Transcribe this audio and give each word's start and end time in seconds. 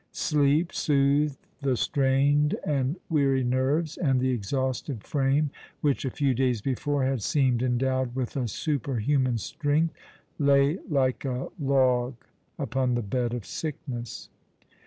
Sleep 0.11 0.73
soothed 0.73 1.37
the 1.61 1.77
strained 1.77 2.55
and 2.65 2.95
weary 3.07 3.43
nerves, 3.43 3.97
and 3.97 4.19
the 4.19 4.31
exhausted 4.31 5.03
frame, 5.03 5.51
which 5.81 6.05
a 6.05 6.09
few 6.09 6.33
days 6.33 6.59
before 6.59 7.03
had 7.05 7.21
seemed 7.21 7.61
endowed 7.61 8.15
with 8.15 8.35
a 8.35 8.47
superhuman 8.47 9.35
strength^ 9.35 9.91
lay 10.39 10.79
like 10.89 11.23
a 11.23 11.49
log 11.59 12.15
upon 12.57 12.95
the 12.95 13.03
bed 13.03 13.31
of 13.35 13.45
sickness. 13.45 14.29